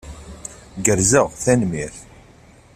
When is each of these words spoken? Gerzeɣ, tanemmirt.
Gerzeɣ, 0.85 1.27
tanemmirt. 1.43 1.97